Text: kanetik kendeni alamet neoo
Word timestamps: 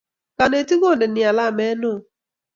kanetik 0.37 0.79
kendeni 0.81 1.21
alamet 1.29 1.75
neoo 1.79 1.99